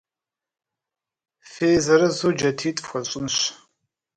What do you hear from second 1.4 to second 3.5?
Фи зырызу джатитӏ фхуэсщӏынщ.